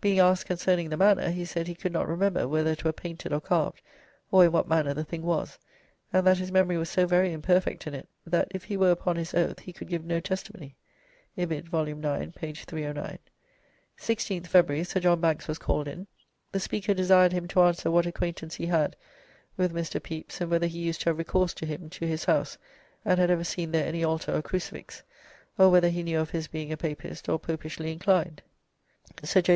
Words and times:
Being 0.00 0.20
asked 0.20 0.46
concerning 0.46 0.88
the 0.88 0.96
manner, 0.96 1.30
he 1.30 1.44
said 1.44 1.66
he 1.66 1.74
could 1.74 1.92
not 1.92 2.06
remember 2.06 2.46
whether 2.46 2.70
it 2.70 2.84
were 2.84 2.92
painted 2.92 3.32
or 3.32 3.40
carved, 3.40 3.82
or 4.30 4.44
in 4.44 4.52
what 4.52 4.68
manner 4.68 4.94
the 4.94 5.02
thing 5.02 5.22
was; 5.22 5.58
and 6.12 6.24
that 6.24 6.38
his 6.38 6.52
memory 6.52 6.76
was 6.76 6.88
so 6.88 7.08
very 7.08 7.32
imperfect 7.32 7.84
in 7.88 7.92
it, 7.92 8.08
that 8.24 8.46
if 8.54 8.62
he 8.62 8.76
were 8.76 8.92
upon 8.92 9.16
his 9.16 9.34
oath 9.34 9.58
he 9.58 9.72
could 9.72 9.88
give 9.88 10.04
no 10.04 10.20
testimony.". 10.20 10.76
Ibid., 11.36 11.64
vol. 11.68 11.88
ix., 11.88 12.32
p. 12.38 12.52
309." 12.52 13.18
16th 13.98 14.46
February 14.46 14.84
Sir 14.84 15.00
John 15.00 15.20
Banks 15.20 15.48
was 15.48 15.58
called 15.58 15.88
in 15.88 16.06
The 16.52 16.60
Speaker 16.60 16.94
desired 16.94 17.32
him 17.32 17.48
to 17.48 17.62
answer 17.62 17.90
what 17.90 18.06
acquaintance 18.06 18.54
he 18.54 18.66
had 18.66 18.94
with; 19.56 19.72
Mr. 19.74 20.00
Pepys, 20.00 20.40
and 20.40 20.52
whether 20.52 20.68
he 20.68 20.78
used 20.78 21.00
to 21.00 21.08
have 21.10 21.18
recourse 21.18 21.52
to 21.54 21.66
him 21.66 21.90
to 21.90 22.06
his 22.06 22.26
house 22.26 22.56
and 23.04 23.18
had 23.18 23.28
ever 23.28 23.42
seen 23.42 23.72
there 23.72 23.88
any 23.88 24.04
Altar 24.04 24.36
or 24.36 24.40
Crucifix, 24.42 25.02
or 25.58 25.68
whether 25.68 25.88
he 25.88 26.04
knew 26.04 26.20
of 26.20 26.30
his 26.30 26.46
being 26.46 26.70
a 26.72 26.76
Papist, 26.76 27.28
or 27.28 27.40
Popishly 27.40 27.90
inclined. 27.92 28.40
Sir 29.24 29.42
J. 29.42 29.52